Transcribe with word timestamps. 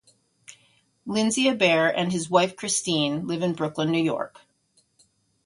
Lindsay-Abaire 1.05 1.87
and 1.95 2.11
his 2.11 2.27
wife 2.27 2.55
Christine 2.55 3.27
live 3.27 3.43
in 3.43 3.53
Brooklyn, 3.53 3.91
New 3.91 4.01
York. 4.01 4.41